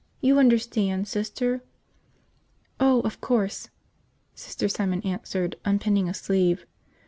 [0.19, 1.61] You understand, Sister?"
[2.79, 3.69] "Oh, of course,"
[4.33, 6.65] Sister Simon answered, unpinning a sleeve.